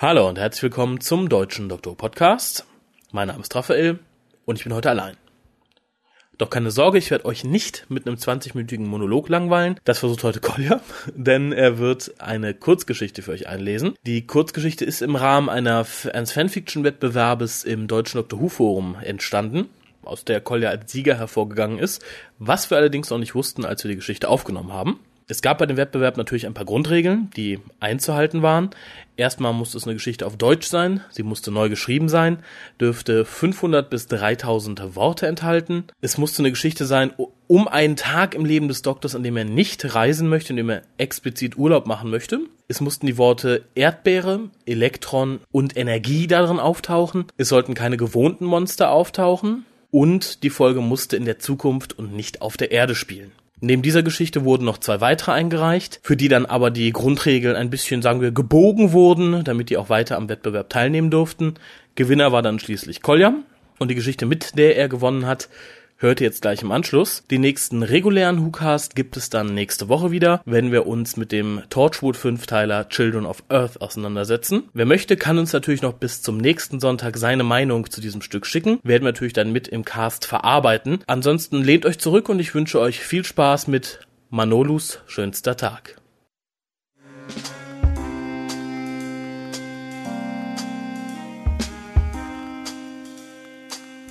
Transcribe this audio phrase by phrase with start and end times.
[0.00, 2.64] Hallo und herzlich willkommen zum Deutschen Doktor Podcast.
[3.10, 3.98] Mein Name ist Raphael
[4.44, 5.16] und ich bin heute allein.
[6.38, 9.80] Doch keine Sorge, ich werde euch nicht mit einem 20-minütigen Monolog langweilen.
[9.82, 10.80] Das versucht heute Kolja,
[11.16, 13.96] denn er wird eine Kurzgeschichte für euch einlesen.
[14.06, 19.68] Die Kurzgeschichte ist im Rahmen einer, eines Fanfiction-Wettbewerbes im Deutschen Doctor Who Forum entstanden,
[20.02, 22.04] aus der Kolja als Sieger hervorgegangen ist,
[22.38, 25.00] was wir allerdings noch nicht wussten, als wir die Geschichte aufgenommen haben.
[25.30, 28.70] Es gab bei dem Wettbewerb natürlich ein paar Grundregeln, die einzuhalten waren.
[29.18, 32.38] Erstmal musste es eine Geschichte auf Deutsch sein, sie musste neu geschrieben sein,
[32.80, 35.84] dürfte 500 bis 3000 Worte enthalten.
[36.00, 37.12] Es musste eine Geschichte sein
[37.46, 40.70] um einen Tag im Leben des Doktors, an dem er nicht reisen möchte, in dem
[40.70, 42.40] er explizit Urlaub machen möchte.
[42.66, 47.26] Es mussten die Worte Erdbeere, Elektron und Energie darin auftauchen.
[47.36, 49.66] Es sollten keine gewohnten Monster auftauchen.
[49.90, 53.32] Und die Folge musste in der Zukunft und nicht auf der Erde spielen.
[53.60, 57.70] Neben dieser Geschichte wurden noch zwei weitere eingereicht, für die dann aber die Grundregeln ein
[57.70, 61.54] bisschen, sagen wir, gebogen wurden, damit die auch weiter am Wettbewerb teilnehmen durften.
[61.96, 63.34] Gewinner war dann schließlich Kolja
[63.78, 65.48] und die Geschichte, mit der er gewonnen hat,
[65.98, 67.24] hört ihr jetzt gleich im Anschluss.
[67.30, 71.62] Den nächsten regulären WhoCast gibt es dann nächste Woche wieder, wenn wir uns mit dem
[71.68, 74.68] Torchwood 5-Teiler Children of Earth auseinandersetzen.
[74.72, 78.46] Wer möchte, kann uns natürlich noch bis zum nächsten Sonntag seine Meinung zu diesem Stück
[78.46, 78.78] schicken.
[78.82, 81.00] Werden wir natürlich dann mit im Cast verarbeiten.
[81.06, 85.96] Ansonsten lehnt euch zurück und ich wünsche euch viel Spaß mit Manolus schönster Tag.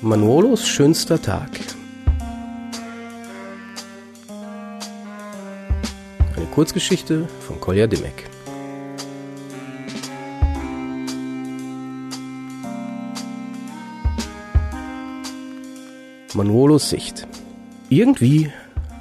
[0.02, 1.67] Manolos schönster Tag.
[6.38, 8.30] Eine Kurzgeschichte von Kolja Dimmek.
[16.36, 17.28] Manuolos Sicht.
[17.90, 18.52] Irgendwie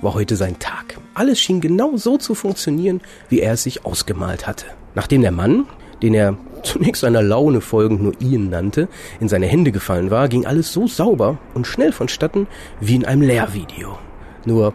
[0.01, 0.99] war heute sein Tag.
[1.13, 4.65] Alles schien genau so zu funktionieren, wie er es sich ausgemalt hatte.
[4.95, 5.67] Nachdem der Mann,
[6.01, 8.89] den er zunächst seiner Laune folgend nur Ian nannte,
[9.21, 12.47] in seine Hände gefallen war, ging alles so sauber und schnell vonstatten
[12.81, 13.99] wie in einem Lehrvideo.
[14.47, 14.73] Nur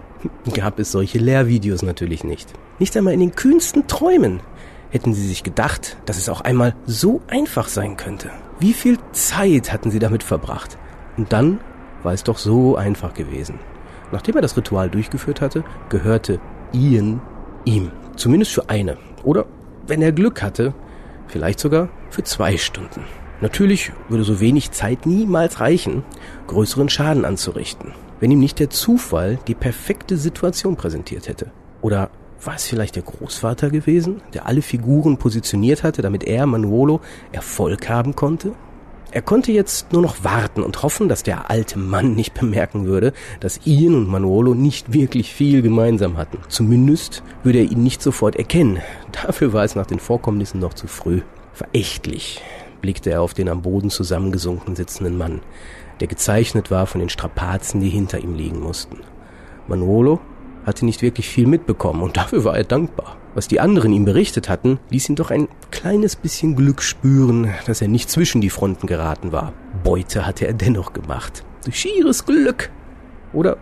[0.54, 2.54] gab es solche Lehrvideos natürlich nicht.
[2.78, 4.42] Nicht einmal in den kühnsten Träumen
[4.90, 8.30] hätten sie sich gedacht, dass es auch einmal so einfach sein könnte.
[8.60, 10.78] Wie viel Zeit hatten sie damit verbracht?
[11.18, 11.60] Und dann
[12.04, 13.60] war es doch so einfach gewesen.
[14.12, 16.40] Nachdem er das Ritual durchgeführt hatte, gehörte
[16.74, 17.22] Ian
[17.64, 17.92] ihm.
[18.18, 18.98] Zumindest für eine.
[19.24, 19.46] Oder,
[19.88, 20.74] wenn er Glück hatte,
[21.28, 23.06] vielleicht sogar für zwei Stunden.
[23.40, 26.04] Natürlich würde so wenig Zeit niemals reichen,
[26.48, 31.52] größeren Schaden anzurichten, wenn ihm nicht der Zufall die perfekte Situation präsentiert hätte.
[31.82, 32.10] Oder
[32.44, 37.02] war es vielleicht der Großvater gewesen, der alle Figuren positioniert hatte, damit er, Manuolo,
[37.34, 38.54] Erfolg haben konnte?
[39.14, 43.12] Er konnte jetzt nur noch warten und hoffen, dass der alte Mann nicht bemerken würde,
[43.42, 46.38] dass Ian und Manuolo nicht wirklich viel gemeinsam hatten.
[46.48, 48.80] Zumindest würde er ihn nicht sofort erkennen.
[49.12, 51.22] Dafür war es nach den Vorkommnissen noch zu früh.
[51.54, 52.42] Verächtlich
[52.82, 55.42] blickte er auf den am Boden zusammengesunken sitzenden Mann,
[56.02, 58.98] der gezeichnet war von den Strapazen, die hinter ihm liegen mussten.
[59.68, 60.20] Manuolo
[60.66, 63.18] hatte nicht wirklich viel mitbekommen und dafür war er dankbar.
[63.34, 67.82] Was die anderen ihm berichtet hatten, ließ ihn doch ein kleines bisschen Glück spüren, dass
[67.82, 69.54] er nicht zwischen die Fronten geraten war.
[69.84, 71.44] Beute hatte er dennoch gemacht.
[71.64, 72.70] Durch schieres Glück.
[73.32, 73.58] Oder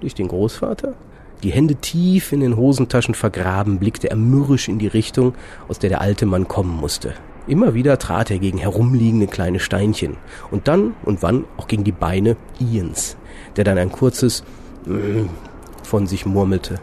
[0.00, 0.94] durch den Großvater?
[1.42, 5.34] Die Hände tief in den Hosentaschen vergraben, blickte er mürrisch in die Richtung,
[5.68, 7.14] aus der der alte Mann kommen musste.
[7.50, 10.16] Immer wieder trat er gegen herumliegende kleine Steinchen
[10.50, 13.16] und dann und wann auch gegen die Beine Ians,
[13.56, 14.44] der dann ein kurzes
[14.86, 15.26] mm
[15.82, 16.78] von sich murmelte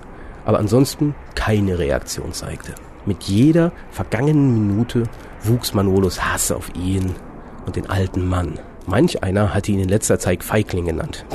[0.48, 2.74] aber ansonsten keine Reaktion zeigte.
[3.06, 5.04] Mit jeder vergangenen Minute
[5.44, 7.16] wuchs Manolos Hass auf ihn
[7.66, 8.58] und den alten Mann.
[8.86, 11.26] Manch einer hatte ihn in letzter Zeit Feigling genannt.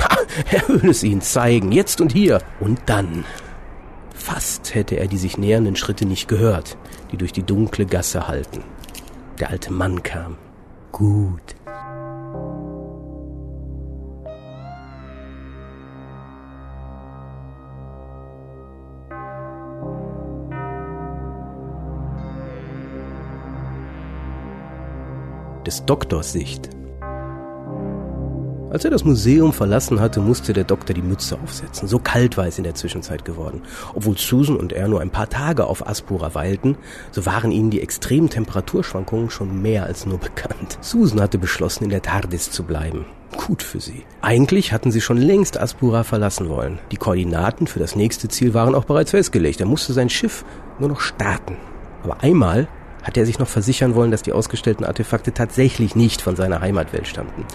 [0.51, 2.39] er würde es ihnen zeigen, jetzt und hier.
[2.59, 3.23] Und dann.
[4.15, 6.75] Fast hätte er die sich nähernden Schritte nicht gehört,
[7.11, 8.63] die durch die dunkle Gasse hallten.
[9.39, 10.37] Der alte Mann kam.
[10.91, 11.55] Gut,
[25.65, 26.69] des Doktors Sicht.
[28.73, 31.87] Als er das Museum verlassen hatte, musste der Doktor die Mütze aufsetzen.
[31.87, 33.61] So kalt war es in der Zwischenzeit geworden.
[33.93, 36.75] Obwohl Susan und er nur ein paar Tage auf Aspura weilten,
[37.11, 40.79] so waren ihnen die extremen Temperaturschwankungen schon mehr als nur bekannt.
[40.81, 43.05] Susan hatte beschlossen, in der TARDIS zu bleiben.
[43.37, 44.05] Gut für sie.
[44.23, 46.79] Eigentlich hatten sie schon längst Aspura verlassen wollen.
[46.91, 49.59] Die Koordinaten für das nächste Ziel waren auch bereits festgelegt.
[49.59, 50.43] Er musste sein Schiff
[50.79, 51.57] nur noch starten.
[52.03, 52.67] Aber einmal
[53.03, 57.07] hatte er sich noch versichern wollen, dass die ausgestellten Artefakte tatsächlich nicht von seiner Heimatwelt
[57.07, 57.45] stammten.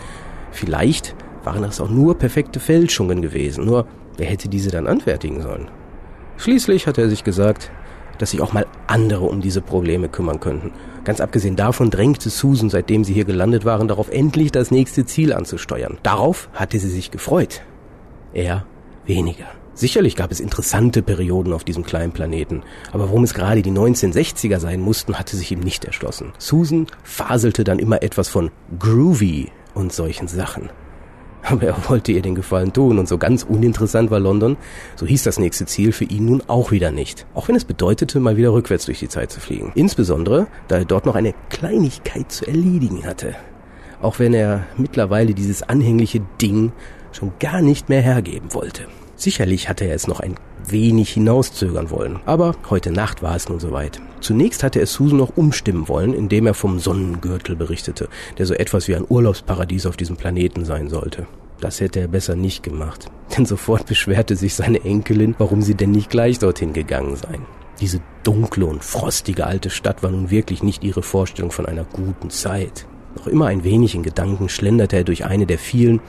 [0.50, 1.14] Vielleicht
[1.44, 3.86] waren das auch nur perfekte Fälschungen gewesen, nur
[4.16, 5.68] wer hätte diese dann anfertigen sollen?
[6.36, 7.70] Schließlich hatte er sich gesagt,
[8.18, 10.72] dass sich auch mal andere um diese Probleme kümmern könnten.
[11.04, 15.32] Ganz abgesehen davon drängte Susan, seitdem sie hier gelandet waren, darauf endlich das nächste Ziel
[15.32, 15.98] anzusteuern.
[16.02, 17.62] Darauf hatte sie sich gefreut.
[18.32, 18.66] Er
[19.06, 19.46] weniger.
[19.74, 22.62] Sicherlich gab es interessante Perioden auf diesem kleinen Planeten,
[22.92, 26.32] aber warum es gerade die 1960er sein mussten, hatte sich ihm nicht erschlossen.
[26.38, 30.70] Susan faselte dann immer etwas von groovy und solchen Sachen.
[31.42, 34.56] Aber er wollte ihr den Gefallen tun und so ganz uninteressant war London,
[34.96, 37.26] so hieß das nächste Ziel für ihn nun auch wieder nicht.
[37.34, 39.72] Auch wenn es bedeutete, mal wieder rückwärts durch die Zeit zu fliegen.
[39.75, 43.34] Insbesondere, da er dort noch eine Kleinigkeit zu erledigen hatte.
[44.02, 46.72] Auch wenn er mittlerweile dieses anhängliche Ding
[47.12, 48.86] schon gar nicht mehr hergeben wollte.
[49.19, 53.59] Sicherlich hatte er es noch ein wenig hinauszögern wollen, aber heute Nacht war es nun
[53.59, 54.00] soweit.
[54.20, 58.87] Zunächst hatte er Susan noch umstimmen wollen, indem er vom Sonnengürtel berichtete, der so etwas
[58.87, 61.26] wie ein Urlaubsparadies auf diesem Planeten sein sollte.
[61.61, 65.91] Das hätte er besser nicht gemacht, denn sofort beschwerte sich seine Enkelin, warum sie denn
[65.91, 67.43] nicht gleich dorthin gegangen seien.
[67.81, 72.31] Diese dunkle und frostige alte Stadt war nun wirklich nicht ihre Vorstellung von einer guten
[72.31, 72.87] Zeit.
[73.17, 76.00] Noch immer ein wenig in Gedanken schlenderte er durch eine der vielen,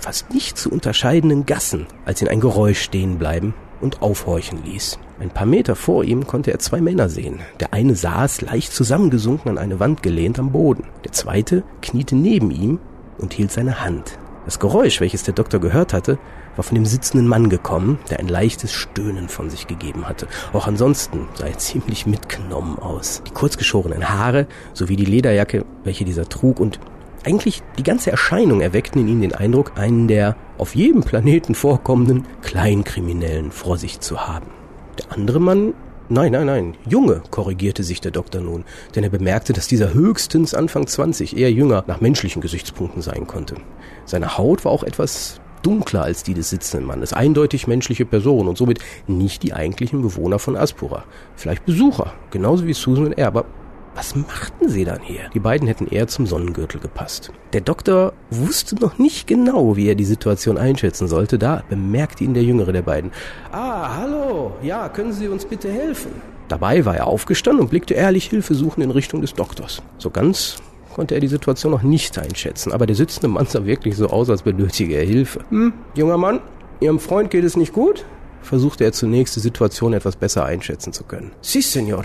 [0.00, 4.98] fast nicht zu unterscheidenden Gassen, als ihn ein Geräusch stehen bleiben und aufhorchen ließ.
[5.18, 7.40] Ein paar Meter vor ihm konnte er zwei Männer sehen.
[7.60, 10.84] Der eine saß leicht zusammengesunken an eine Wand gelehnt am Boden.
[11.04, 12.78] Der zweite kniete neben ihm
[13.18, 14.18] und hielt seine Hand.
[14.44, 16.18] Das Geräusch, welches der Doktor gehört hatte,
[16.54, 20.28] war von dem sitzenden Mann gekommen, der ein leichtes Stöhnen von sich gegeben hatte.
[20.52, 23.22] Auch ansonsten sah er ziemlich mitgenommen aus.
[23.26, 26.78] Die kurzgeschorenen Haare sowie die Lederjacke, welche dieser trug und
[27.26, 32.24] eigentlich die ganze Erscheinung erweckten in ihm den Eindruck, einen der auf jedem Planeten vorkommenden
[32.42, 34.46] Kleinkriminellen vor sich zu haben.
[34.98, 35.74] Der andere Mann
[36.08, 36.74] Nein, nein, nein.
[36.88, 38.64] Junge, korrigierte sich der Doktor nun,
[38.94, 43.56] denn er bemerkte, dass dieser höchstens Anfang 20 eher jünger nach menschlichen Gesichtspunkten sein konnte.
[44.04, 48.56] Seine Haut war auch etwas dunkler als die des sitzenden Mannes, eindeutig menschliche Person und
[48.56, 51.02] somit nicht die eigentlichen Bewohner von Aspura.
[51.34, 53.46] Vielleicht Besucher, genauso wie Susan und er, aber
[53.96, 55.30] was machten sie dann hier?
[55.34, 57.32] Die beiden hätten eher zum Sonnengürtel gepasst.
[57.52, 61.38] Der Doktor wusste noch nicht genau, wie er die Situation einschätzen sollte.
[61.38, 63.10] Da bemerkte ihn der jüngere der beiden.
[63.52, 64.52] Ah, hallo.
[64.62, 66.12] Ja, können Sie uns bitte helfen?
[66.48, 69.82] Dabei war er aufgestanden und blickte ehrlich hilfesuchend in Richtung des Doktors.
[69.98, 70.56] So ganz
[70.94, 74.30] konnte er die Situation noch nicht einschätzen, aber der sitzende Mann sah wirklich so aus,
[74.30, 75.40] als benötige er Hilfe.
[75.50, 76.40] Hm, junger Mann,
[76.80, 78.04] Ihrem Freund geht es nicht gut?
[78.42, 81.32] versuchte er zunächst die Situation etwas besser einschätzen zu können.
[81.40, 82.04] Si, Senor,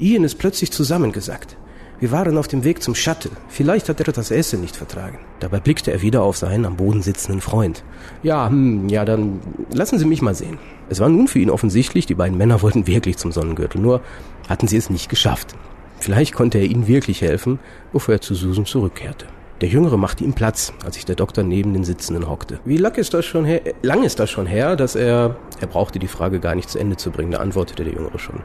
[0.00, 1.56] Ian ist plötzlich zusammengesackt.
[2.00, 3.32] Wir waren auf dem Weg zum Shuttle.
[3.48, 5.18] Vielleicht hat er das Essen nicht vertragen.
[5.40, 7.84] Dabei blickte er wieder auf seinen am Boden sitzenden Freund.
[8.22, 10.58] Ja, hm, ja, dann lassen Sie mich mal sehen.
[10.88, 14.00] Es war nun für ihn offensichtlich, die beiden Männer wollten wirklich zum Sonnengürtel, nur
[14.48, 15.54] hatten sie es nicht geschafft.
[15.98, 17.58] Vielleicht konnte er ihnen wirklich helfen,
[17.92, 19.26] bevor er zu Susan zurückkehrte.
[19.60, 22.60] Der Jüngere machte ihm Platz, als sich der Doktor neben den Sitzenden hockte.
[22.64, 23.60] Wie lang ist das schon her?
[23.82, 25.36] Lang ist das schon her, dass er...
[25.60, 28.40] Er brauchte die Frage gar nicht zu Ende zu bringen, da antwortete der Jüngere schon.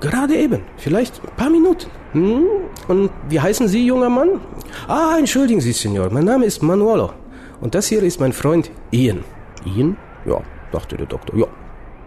[0.00, 1.90] Gerade eben, vielleicht ein paar Minuten.
[2.12, 2.44] Hm?
[2.88, 4.40] Und wie heißen Sie, junger Mann?
[4.88, 7.12] Ah, entschuldigen Sie, Senor, mein Name ist Manuelo.
[7.60, 9.24] Und das hier ist mein Freund Ian.
[9.64, 9.96] Ian?
[10.26, 10.40] Ja,
[10.70, 11.36] dachte der Doktor.
[11.36, 11.46] Ja,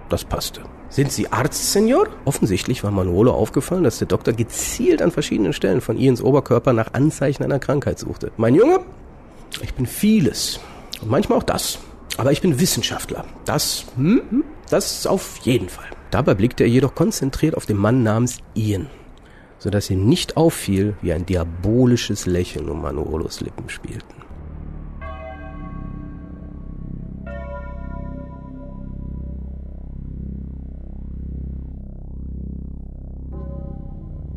[0.09, 0.62] das passte.
[0.89, 2.07] Sind Sie Arzt, Senor?
[2.25, 6.94] Offensichtlich war Manuolo aufgefallen, dass der Doktor gezielt an verschiedenen Stellen von Ians Oberkörper nach
[6.94, 8.31] Anzeichen einer Krankheit suchte.
[8.38, 8.80] Mein Junge,
[9.62, 10.59] ich bin vieles.
[11.01, 11.80] Und manchmal auch das.
[12.18, 13.25] Aber ich bin Wissenschaftler.
[13.45, 15.88] Das, hm, das auf jeden Fall.
[16.11, 18.88] Dabei blickte er jedoch konzentriert auf den Mann namens Ian,
[19.59, 24.16] so dass ihm nicht auffiel, wie ein diabolisches Lächeln um Manuolos Lippen spielten.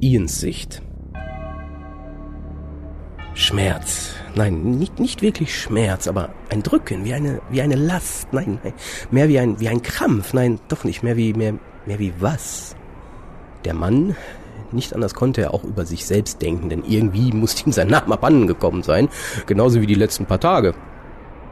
[0.00, 0.82] Ians Sicht.
[3.34, 4.14] Schmerz.
[4.34, 8.32] Nein, nicht, nicht wirklich Schmerz, aber ein Drücken, wie eine, wie eine Last.
[8.32, 8.72] Nein, nein,
[9.10, 10.32] mehr wie ein, wie ein Krampf.
[10.32, 11.02] Nein, doch nicht.
[11.02, 11.54] Mehr wie, mehr,
[11.86, 12.76] mehr wie was?
[13.64, 14.16] Der Mann,
[14.72, 18.14] nicht anders konnte er auch über sich selbst denken, denn irgendwie musste ihm sein Name
[18.14, 19.08] abhanden gekommen sein.
[19.46, 20.74] Genauso wie die letzten paar Tage.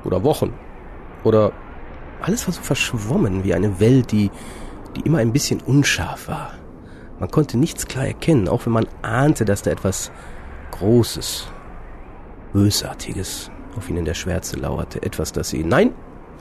[0.05, 0.55] Oder Wochen.
[1.25, 1.53] Oder
[2.23, 4.31] alles war so verschwommen wie eine Welt, die,
[4.97, 6.55] die immer ein bisschen unscharf war.
[7.19, 10.11] Man konnte nichts klar erkennen, auch wenn man ahnte, dass da etwas
[10.71, 11.49] Großes,
[12.53, 15.03] Bösartiges auf ihn in der Schwärze lauerte.
[15.03, 15.93] Etwas, das sie, nein,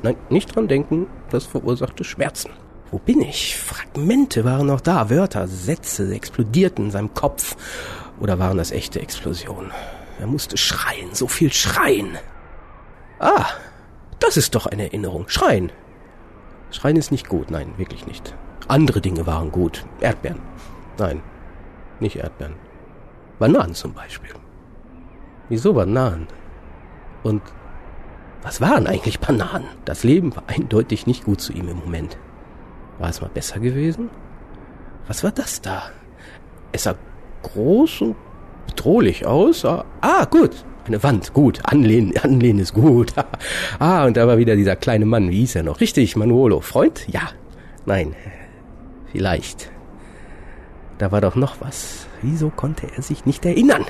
[0.02, 2.52] nein, nicht dran denken, das verursachte Schmerzen.
[2.92, 3.58] Wo bin ich?
[3.58, 7.56] Fragmente waren noch da, Wörter, Sätze explodierten in seinem Kopf.
[8.20, 9.72] Oder waren das echte Explosionen?
[10.20, 12.18] Er musste schreien, so viel schreien.
[13.20, 13.46] Ah,
[14.20, 15.30] das ist doch eine Erinnerung.
[15.30, 15.72] Schreien.
[16.72, 18.36] Schreien ist nicht gut, nein, wirklich nicht.
[18.68, 19.86] Andere Dinge waren gut.
[20.02, 20.42] Erdbeeren.
[20.98, 21.22] Nein,
[22.00, 22.56] nicht Erdbeeren.
[23.40, 24.32] Bananen zum Beispiel.
[25.50, 26.28] Wieso Bananen?
[27.24, 27.42] Und
[28.44, 29.68] was waren eigentlich Bananen?
[29.86, 32.18] Das Leben war eindeutig nicht gut zu ihm im Moment.
[33.00, 34.10] War es mal besser gewesen?
[35.08, 35.90] Was war das da?
[36.72, 36.96] Es sah
[37.42, 38.16] groß und
[38.68, 39.66] bedrohlich aus.
[39.66, 40.52] Ah, ah gut.
[40.86, 41.60] Eine Wand, gut.
[41.64, 43.14] Anlehnen, anlehnen ist gut.
[43.80, 45.30] ah, und da war wieder dieser kleine Mann.
[45.30, 45.82] Wie hieß er noch?
[45.82, 46.62] Richtig, Manuolo.
[46.62, 47.08] Freund?
[47.08, 47.30] Ja.
[47.86, 48.16] Nein.
[49.12, 49.72] Vielleicht.
[51.00, 52.08] Da war doch noch was.
[52.22, 53.86] Wieso konnte er sich nicht erinnern?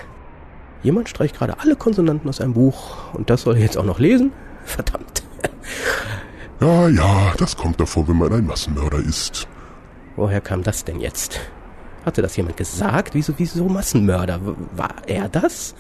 [0.82, 4.00] Jemand streicht gerade alle Konsonanten aus einem Buch und das soll er jetzt auch noch
[4.00, 4.32] lesen?
[4.64, 5.24] Verdammt.
[6.62, 9.48] Ja, ja, das kommt davor, wenn man ein Massenmörder ist.
[10.16, 11.40] Woher kam das denn jetzt?
[12.06, 13.14] Hatte das jemand gesagt?
[13.14, 14.40] Wieso, wieso Massenmörder?
[14.76, 15.76] War er das?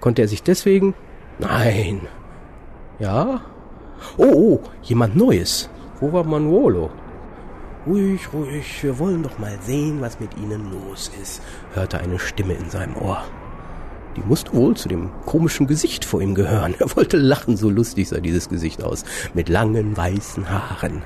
[0.00, 0.94] Konnte er sich deswegen?
[1.38, 2.02] Nein.
[2.98, 3.40] Ja?
[4.16, 5.68] Oh, oh, jemand Neues.
[6.00, 6.90] Wo war Manuolo?
[7.86, 11.42] Ruhig, ruhig, wir wollen doch mal sehen, was mit Ihnen los ist,
[11.72, 13.24] hörte eine Stimme in seinem Ohr.
[14.18, 16.74] Die musste wohl zu dem komischen Gesicht vor ihm gehören.
[16.80, 21.02] Er wollte lachen, so lustig sah dieses Gesicht aus, mit langen weißen Haaren.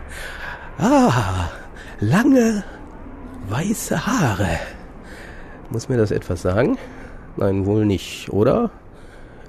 [0.79, 1.51] Ah,
[2.01, 2.65] lange
[3.51, 4.59] weiße Haare.
[5.69, 6.79] Muss mir das etwas sagen?
[7.37, 8.71] Nein, wohl nicht, oder?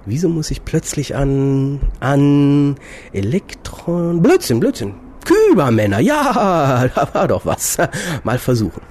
[0.06, 2.76] Wieso muss ich plötzlich an, an
[3.14, 7.78] Elektron, Blödsinn, Blödsinn, Kübermänner, ja, da war doch was.
[8.24, 8.82] Mal versuchen.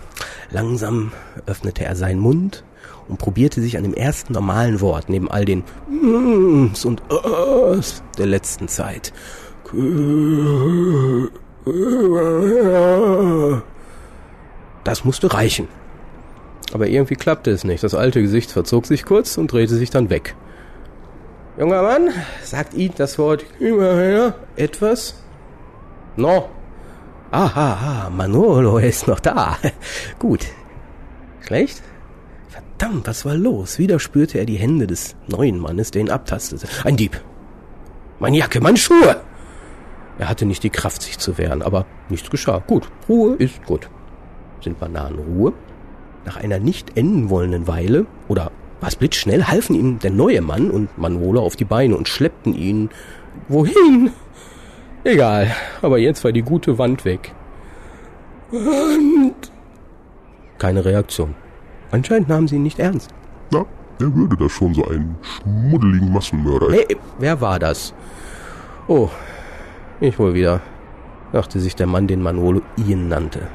[0.50, 1.12] Langsam
[1.44, 2.64] öffnete er seinen Mund
[3.08, 8.26] und probierte sich an dem ersten normalen Wort neben all den Mms und Ös der
[8.26, 9.12] letzten Zeit.
[14.84, 15.68] Das musste reichen.
[16.72, 17.84] Aber irgendwie klappte es nicht.
[17.84, 20.34] Das alte Gesicht verzog sich kurz und drehte sich dann weg.
[21.58, 22.10] Junger Mann,
[22.42, 25.14] sagt Ihnen das Wort Kübermänner etwas?
[26.16, 26.48] No.
[27.30, 29.56] Aha, ah, Manolo ist noch da.
[30.18, 30.46] Gut.
[31.40, 31.82] Schlecht?
[32.82, 33.78] Verdammt, was war los?
[33.78, 36.66] Wieder spürte er die Hände des neuen Mannes, der ihn abtastete.
[36.82, 37.20] Ein Dieb.
[38.18, 39.20] Meine Jacke, meine Schuhe!
[40.18, 42.58] Er hatte nicht die Kraft, sich zu wehren, aber nichts geschah.
[42.58, 43.88] Gut, Ruhe ist gut.
[44.62, 45.52] Sind Bananen Ruhe?
[46.24, 50.98] Nach einer nicht enden wollenden Weile, oder was blitzschnell, halfen ihm der neue Mann und
[50.98, 52.90] Manolo auf die Beine und schleppten ihn.
[53.46, 54.10] Wohin?
[55.04, 57.32] Egal, aber jetzt war die gute Wand weg.
[58.50, 59.52] Wand.
[60.58, 61.36] Keine Reaktion.
[61.92, 63.10] Anscheinend nahmen sie ihn nicht ernst.
[63.52, 63.64] Na,
[63.98, 66.72] wer würde das schon so einen schmuddeligen Massenmörder?
[66.72, 67.94] Hey, wer war das?
[68.88, 69.08] Oh,
[70.00, 70.60] ich wohl wieder,
[71.32, 73.46] dachte sich der Mann, den Manolo Ian nannte.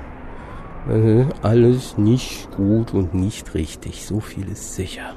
[1.42, 5.16] Alles nicht gut und nicht richtig, so viel ist sicher.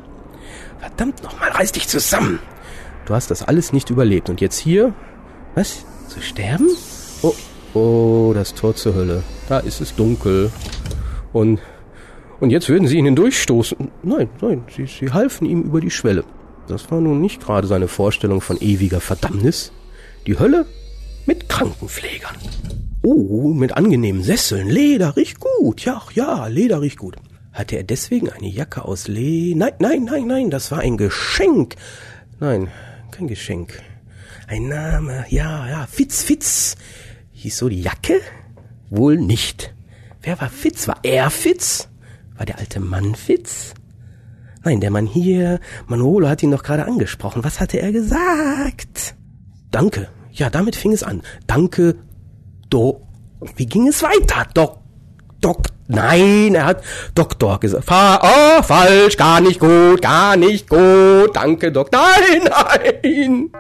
[0.81, 2.41] Verdammt nochmal, reiß dich zusammen!
[3.07, 4.95] Du hast das alles nicht überlebt und jetzt hier?
[5.55, 5.85] Was?
[6.09, 6.69] Zu sterben?
[7.23, 7.35] Oh,
[7.75, 9.23] oh, das Tor zur Hölle.
[9.49, 10.51] Da ist es dunkel.
[11.33, 11.61] Und,
[12.41, 13.91] und jetzt würden sie ihn hindurchstoßen.
[14.03, 16.25] Nein, nein, sie, sie halfen ihm über die Schwelle.
[16.67, 19.73] Das war nun nicht gerade seine Vorstellung von ewiger Verdammnis.
[20.27, 20.67] Die Hölle
[21.27, 22.37] mit Krankenpflegern.
[23.03, 24.69] Oh, mit angenehmen Sesseln.
[24.69, 25.85] Leder riecht gut.
[25.85, 27.17] Ja, ja, Leder riecht gut.
[27.53, 29.55] Hatte er deswegen eine Jacke aus Le...
[29.57, 31.75] Nein, nein, nein, nein, das war ein Geschenk.
[32.39, 32.69] Nein,
[33.11, 33.83] kein Geschenk.
[34.47, 36.77] Ein Name, ja, ja, Fitz, Fitz.
[37.33, 38.21] Hieß so die Jacke?
[38.91, 39.75] Wohl nicht.
[40.23, 40.87] Wer war Fitz?
[40.89, 41.90] War er Fitz?
[42.41, 43.75] War der alte Mann Fitz?
[44.65, 47.45] Nein, der Mann hier, Manolo hat ihn doch gerade angesprochen.
[47.45, 49.15] Was hatte er gesagt?
[49.71, 50.09] Danke.
[50.33, 51.21] Ja, damit fing es an.
[51.47, 51.97] Danke,
[52.71, 53.03] Do.
[53.57, 54.47] Wie ging es weiter?
[54.55, 54.79] Doc,
[55.43, 56.83] Doc, nein, er hat
[57.15, 57.85] Doktor gesagt.
[57.85, 61.37] Fa oh, falsch, gar nicht gut, gar nicht gut.
[61.37, 61.93] Danke, Doc.
[61.93, 62.49] Nein,
[63.05, 63.51] nein.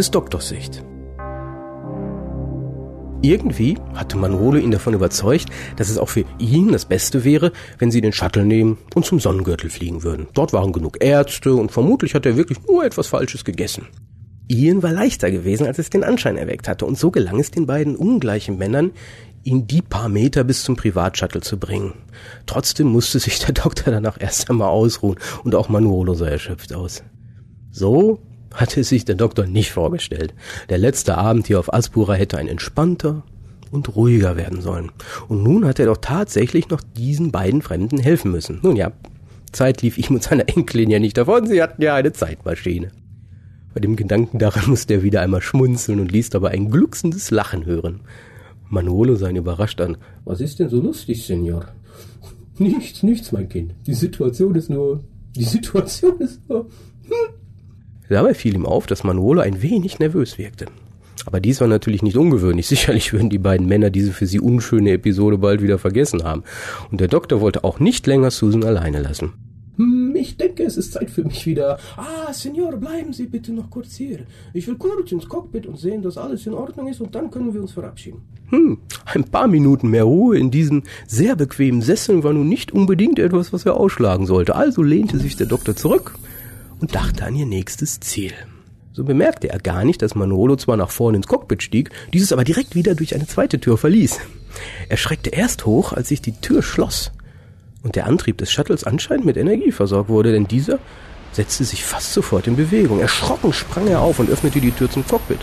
[0.00, 0.82] Des Doktors Sicht.
[3.20, 7.90] Irgendwie hatte Manolo ihn davon überzeugt, dass es auch für ihn das Beste wäre, wenn
[7.90, 10.26] sie den Shuttle nehmen und zum Sonnengürtel fliegen würden.
[10.32, 13.88] Dort waren genug Ärzte und vermutlich hat er wirklich nur etwas Falsches gegessen.
[14.48, 17.66] Ian war leichter gewesen, als es den Anschein erweckt hatte, und so gelang es den
[17.66, 18.92] beiden ungleichen Männern,
[19.44, 21.92] ihn die paar Meter bis zum Privatshuttle zu bringen.
[22.46, 27.04] Trotzdem musste sich der Doktor danach erst einmal ausruhen, und auch Manolo sah erschöpft aus.
[27.70, 28.22] So
[28.54, 30.34] hatte sich der Doktor nicht vorgestellt.
[30.68, 33.22] Der letzte Abend hier auf Aspura hätte ein entspannter
[33.70, 34.90] und ruhiger werden sollen.
[35.28, 38.58] Und nun hat er doch tatsächlich noch diesen beiden Fremden helfen müssen.
[38.62, 38.92] Nun ja,
[39.52, 42.90] Zeit lief ihm und seiner Enkelin ja nicht davon, sie hatten ja eine Zeitmaschine.
[43.72, 47.66] Bei dem Gedanken daran musste er wieder einmal schmunzeln und ließ dabei ein glucksendes Lachen
[47.66, 48.00] hören.
[48.68, 49.96] Manolo sah ihn überrascht an.
[50.24, 51.66] Was ist denn so lustig, Senor?
[52.58, 53.74] Nichts, nichts, mein Kind.
[53.86, 55.02] Die Situation ist nur,
[55.34, 56.66] die Situation ist nur,
[57.04, 57.39] hm.
[58.10, 60.66] Dabei fiel ihm auf, dass Manolo ein wenig nervös wirkte.
[61.26, 62.66] Aber dies war natürlich nicht ungewöhnlich.
[62.68, 66.42] Sicherlich würden die beiden Männer diese für sie unschöne Episode bald wieder vergessen haben.
[66.90, 69.32] Und der Doktor wollte auch nicht länger Susan alleine lassen.
[69.76, 71.78] Hm, ich denke, es ist Zeit für mich wieder.
[71.96, 74.26] Ah, Senor, bleiben Sie bitte noch kurz hier.
[74.54, 77.54] Ich will kurz ins Cockpit und sehen, dass alles in Ordnung ist und dann können
[77.54, 78.22] wir uns verabschieden.
[78.48, 83.20] Hm, ein paar Minuten mehr Ruhe in diesen sehr bequemen Sesseln war nun nicht unbedingt
[83.20, 84.56] etwas, was er ausschlagen sollte.
[84.56, 86.18] Also lehnte sich der Doktor zurück
[86.80, 88.32] und dachte an ihr nächstes Ziel.
[88.92, 92.44] So bemerkte er gar nicht, dass Manolo zwar nach vorne ins Cockpit stieg, dieses aber
[92.44, 94.18] direkt wieder durch eine zweite Tür verließ.
[94.88, 97.12] Er schreckte erst hoch, als sich die Tür schloss
[97.82, 100.78] und der Antrieb des Shuttles anscheinend mit Energie versorgt wurde, denn dieser
[101.32, 103.00] setzte sich fast sofort in Bewegung.
[103.00, 105.38] Erschrocken sprang er auf und öffnete die Tür zum Cockpit.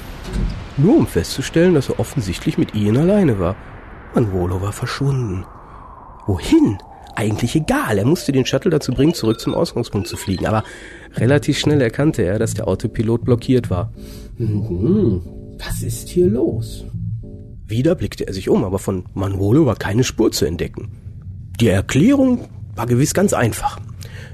[0.76, 3.56] Nur um festzustellen, dass er offensichtlich mit Ian alleine war.
[4.14, 5.46] Manolo war verschwunden.
[6.26, 6.78] Wohin?
[7.18, 7.98] Eigentlich egal.
[7.98, 10.46] Er musste den Shuttle dazu bringen, zurück zum Ausgangspunkt zu fliegen.
[10.46, 10.64] Aber
[11.16, 13.92] relativ schnell erkannte er, dass der Autopilot blockiert war.
[14.38, 15.24] Mhm.
[15.58, 16.86] Was ist hier los?
[17.66, 20.90] Wieder blickte er sich um, aber von Manolo war keine Spur zu entdecken.
[21.60, 23.80] Die Erklärung war gewiss ganz einfach.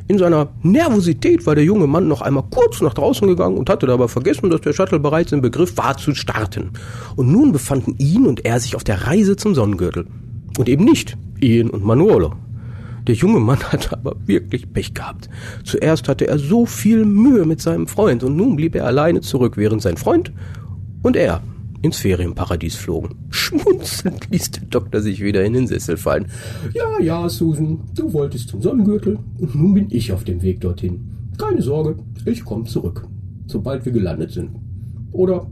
[0.09, 3.87] In seiner Nervosität war der junge Mann noch einmal kurz nach draußen gegangen und hatte
[3.87, 6.71] dabei vergessen, dass der Shuttle bereits im Begriff war zu starten.
[7.15, 10.05] Und nun befanden ihn und er sich auf der Reise zum Sonnengürtel.
[10.57, 12.33] Und eben nicht Ian und Manuolo.
[13.07, 15.29] Der junge Mann hatte aber wirklich Pech gehabt.
[15.63, 19.57] Zuerst hatte er so viel Mühe mit seinem Freund und nun blieb er alleine zurück,
[19.57, 20.31] während sein Freund
[21.01, 21.41] und er
[21.81, 23.15] ins Ferienparadies flogen.
[23.29, 26.27] Schmunzelnd ließ der Doktor sich wieder in den Sessel fallen.
[26.73, 31.09] Ja, ja, Susan, du wolltest zum Sonnengürtel und nun bin ich auf dem Weg dorthin.
[31.37, 33.07] Keine Sorge, ich komme zurück,
[33.47, 34.51] sobald wir gelandet sind.
[35.11, 35.47] Oder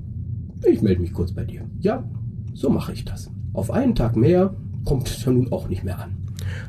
[0.65, 1.63] ich melde mich kurz bei dir.
[1.79, 2.03] Ja,
[2.53, 3.29] so mache ich das.
[3.53, 4.55] Auf einen Tag mehr
[4.85, 6.15] kommt es ja nun auch nicht mehr an.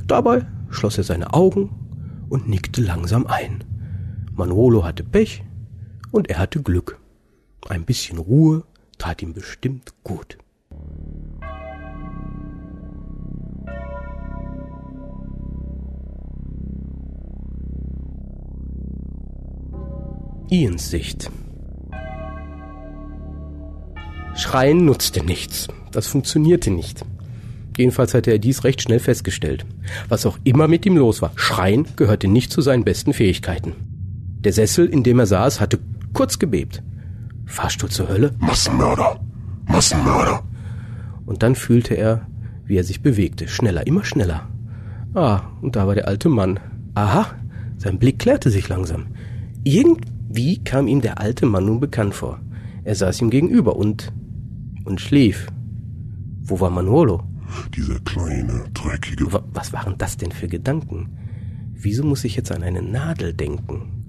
[0.06, 1.70] Dabei schloss er seine Augen
[2.28, 3.64] und nickte langsam ein.
[4.34, 5.44] Manolo hatte Pech
[6.10, 6.98] und er hatte Glück.
[7.68, 8.64] Ein bisschen Ruhe
[8.98, 10.38] tat ihm bestimmt gut.
[20.50, 21.30] Ians Sicht.
[24.36, 25.68] Schreien nutzte nichts.
[25.92, 27.04] Das funktionierte nicht.
[27.76, 29.64] Jedenfalls hatte er dies recht schnell festgestellt.
[30.08, 33.72] Was auch immer mit ihm los war, Schreien gehörte nicht zu seinen besten Fähigkeiten.
[34.40, 35.78] Der Sessel, in dem er saß, hatte
[36.12, 36.82] kurz gebebt.
[37.46, 38.32] Fahrstuhl zur Hölle?
[38.38, 39.20] Massenmörder.
[39.66, 40.42] Massenmörder.
[41.26, 42.26] Und dann fühlte er,
[42.64, 44.48] wie er sich bewegte, schneller, immer schneller.
[45.14, 46.58] Ah, und da war der alte Mann.
[46.94, 47.26] Aha,
[47.76, 49.06] sein Blick klärte sich langsam.
[49.64, 52.40] Irgendwie kam ihm der alte Mann nun bekannt vor.
[52.84, 54.12] Er saß ihm gegenüber und
[54.84, 55.46] und schlief.
[56.42, 57.22] Wo war Manolo?
[57.74, 59.26] Dieser kleine, dreckige.
[59.52, 61.18] Was waren das denn für Gedanken?
[61.74, 64.04] Wieso muss ich jetzt an eine Nadel denken?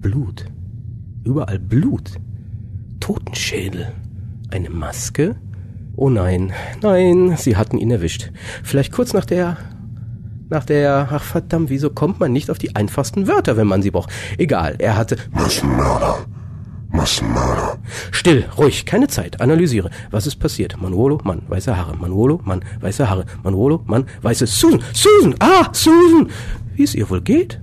[0.00, 0.46] Blut.
[1.24, 2.12] Überall Blut.
[3.00, 3.92] Totenschädel.
[4.50, 5.36] Eine Maske?
[5.96, 8.30] Oh nein, nein, sie hatten ihn erwischt.
[8.62, 9.56] Vielleicht kurz nach der
[10.50, 13.90] nach der, ach verdammt, wieso kommt man nicht auf die einfachsten Wörter, wenn man sie
[13.90, 14.10] braucht?
[14.38, 16.24] Egal, er hatte Massenmörder.
[16.88, 17.78] Massenmörder.
[18.10, 19.40] Still, ruhig, keine Zeit.
[19.40, 19.90] Analysiere.
[20.10, 20.80] Was ist passiert?
[20.80, 21.96] Manuolo, Mann, weiße Haare.
[21.96, 23.26] Manuolo, Mann, weiße Haare.
[23.42, 24.82] Manuolo, Mann, weiße Susan.
[24.92, 25.34] Susan!
[25.38, 26.30] Ah, Susan!
[26.74, 27.60] Wie es ihr wohl geht?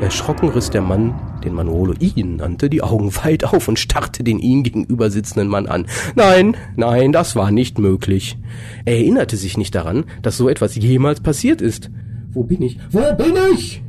[0.00, 4.38] Erschrocken riss der Mann, den Manolo ihn nannte, die Augen weit auf und starrte den
[4.38, 5.86] ihm gegenüber sitzenden Mann an.
[6.14, 8.38] Nein, nein, das war nicht möglich.
[8.84, 11.90] Er erinnerte sich nicht daran, dass so etwas jemals passiert ist.
[12.32, 12.78] Wo bin ich?
[12.90, 13.82] Wo bin ich?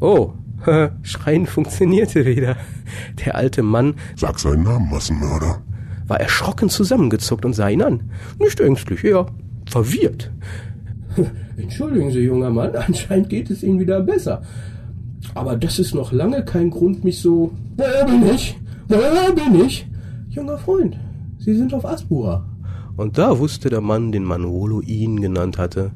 [0.00, 0.34] Oh,
[1.02, 2.56] Schreien funktionierte wieder.
[3.24, 3.94] Der alte Mann.
[4.16, 5.62] Sag seinen Namen, Massenmörder.
[6.06, 8.10] War erschrocken zusammengezuckt und sah ihn an.
[8.38, 9.26] Nicht ängstlich, eher
[9.66, 10.30] verwirrt.
[11.56, 14.42] Entschuldigen Sie, junger Mann, anscheinend geht es Ihnen wieder besser.
[15.34, 17.52] Aber das ist noch lange kein Grund, mich so.
[17.76, 18.58] Wer bin ich?
[18.88, 19.86] Wer bin ich?
[20.30, 20.98] Junger Freund,
[21.38, 22.46] Sie sind auf Aspura.
[22.96, 25.92] Und da wusste der Mann, den Manolo ihn genannt hatte,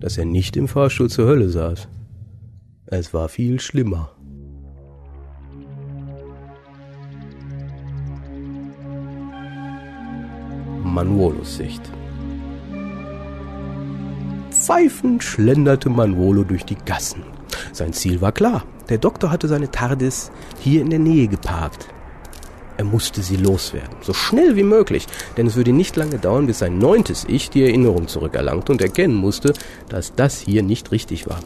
[0.00, 1.88] dass er nicht im Fahrstuhl zur Hölle saß.
[2.90, 4.12] Es war viel schlimmer.
[10.82, 11.82] Manuolos Sicht.
[14.50, 17.24] Pfeifend schlenderte Manuolo durch die Gassen.
[17.74, 18.64] Sein Ziel war klar.
[18.88, 21.88] Der Doktor hatte seine TARDIS hier in der Nähe geparkt.
[22.78, 26.60] Er musste sie loswerden, so schnell wie möglich, denn es würde nicht lange dauern, bis
[26.60, 29.52] sein neuntes Ich die Erinnerung zurückerlangte und erkennen musste,
[29.90, 31.40] dass das hier nicht richtig war.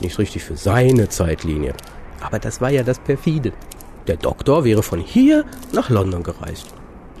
[0.00, 1.74] Nicht richtig für seine Zeitlinie.
[2.20, 3.52] Aber das war ja das perfide.
[4.06, 6.66] Der Doktor wäre von hier nach London gereist.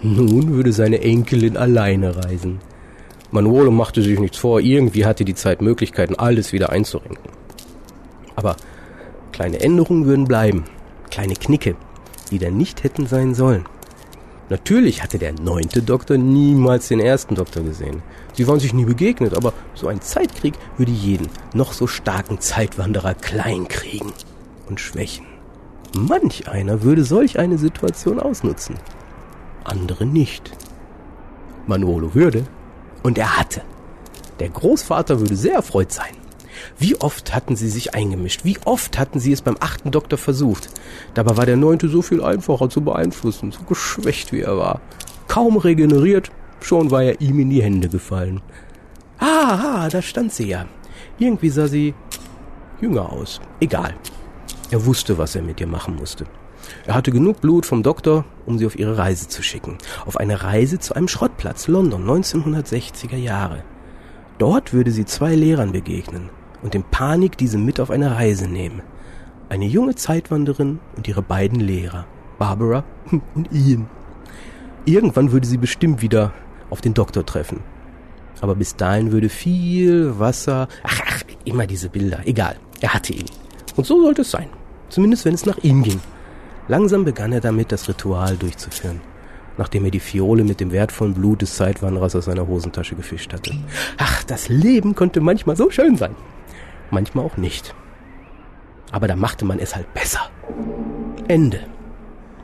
[0.02, 2.60] Nun würde seine Enkelin alleine reisen.
[3.30, 7.30] Manuolo machte sich nichts vor, irgendwie hatte die Zeit Möglichkeiten, alles wieder einzurenken.
[8.36, 8.56] Aber
[9.32, 10.64] kleine Änderungen würden bleiben,
[11.10, 11.74] kleine Knicke,
[12.30, 13.64] die da nicht hätten sein sollen.
[14.50, 18.02] Natürlich hatte der neunte Doktor niemals den ersten Doktor gesehen.
[18.32, 23.14] Sie waren sich nie begegnet, aber so ein Zeitkrieg würde jeden noch so starken Zeitwanderer
[23.14, 24.12] kleinkriegen
[24.68, 25.26] und schwächen.
[25.94, 28.76] Manch einer würde solch eine Situation ausnutzen,
[29.64, 30.50] andere nicht.
[31.66, 32.44] Manuolo würde,
[33.02, 33.62] und er hatte.
[34.40, 36.14] Der Großvater würde sehr erfreut sein.
[36.78, 38.44] Wie oft hatten sie sich eingemischt?
[38.44, 40.68] Wie oft hatten sie es beim achten Doktor versucht?
[41.14, 44.80] Dabei war der neunte so viel einfacher zu beeinflussen, so geschwächt wie er war.
[45.26, 48.40] Kaum regeneriert, schon war er ihm in die Hände gefallen.
[49.18, 50.66] Ah, da stand sie ja.
[51.18, 51.94] Irgendwie sah sie
[52.80, 53.40] jünger aus.
[53.60, 53.94] Egal.
[54.70, 56.26] Er wusste, was er mit ihr machen musste.
[56.86, 59.78] Er hatte genug Blut vom Doktor, um sie auf ihre Reise zu schicken.
[60.06, 63.64] Auf eine Reise zu einem Schrottplatz, London, 1960er Jahre.
[64.38, 66.30] Dort würde sie zwei Lehrern begegnen
[66.62, 68.82] und in Panik diese mit auf eine Reise nehmen.
[69.48, 72.06] Eine junge Zeitwanderin und ihre beiden Lehrer,
[72.38, 72.84] Barbara
[73.34, 73.88] und Ian.
[74.84, 76.32] Irgendwann würde sie bestimmt wieder
[76.70, 77.60] auf den Doktor treffen.
[78.40, 83.26] Aber bis dahin würde viel Wasser, ach, ach, immer diese Bilder, egal, er hatte ihn.
[83.76, 84.48] Und so sollte es sein.
[84.88, 86.00] Zumindest wenn es nach ihm ging.
[86.68, 89.00] Langsam begann er damit, das Ritual durchzuführen,
[89.56, 93.52] nachdem er die Fiole mit dem wertvollen Blut des Zeitwanderers aus seiner Hosentasche gefischt hatte.
[93.96, 96.14] Ach, das Leben konnte manchmal so schön sein
[96.90, 97.74] manchmal auch nicht.
[98.92, 100.30] Aber da machte man es halt besser.
[101.28, 101.60] Ende.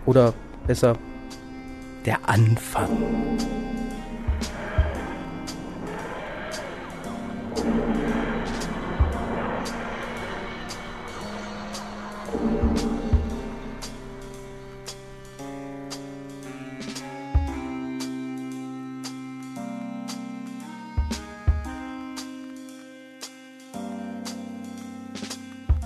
[0.07, 0.35] Oder
[0.67, 0.97] besser
[2.05, 2.89] der Anfang.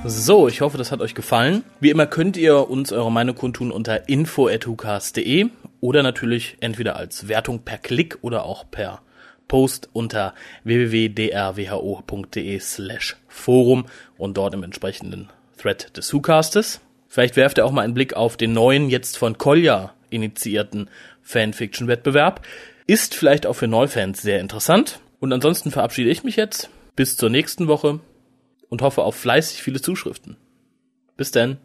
[0.05, 1.65] So, ich hoffe, das hat euch gefallen.
[1.81, 5.47] Wie immer könnt ihr uns eure Meinung kundtun unter info.hucast.de
[5.81, 9.03] oder natürlich entweder als Wertung per Klick oder auch per
[9.49, 10.35] Post unter
[10.65, 16.81] www.drwho.de slash Forum und dort im entsprechenden Thread des WhoCastes.
[17.09, 20.89] Vielleicht werft ihr auch mal einen Blick auf den neuen, jetzt von Kolja initiierten
[21.23, 22.43] Fanfiction-Wettbewerb.
[22.87, 25.01] Ist vielleicht auch für Neufans sehr interessant.
[25.21, 26.71] Und ansonsten verabschiede ich mich jetzt.
[26.95, 28.01] Bis zur nächsten Woche
[28.69, 30.37] und hoffe auf fleißig viele Zuschriften.
[31.17, 31.59] Bis denn.